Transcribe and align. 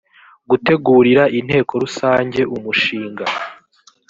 gutegurira 0.49 1.23
inteko 1.39 1.71
rusange 1.83 2.41
umushinga 2.55 3.23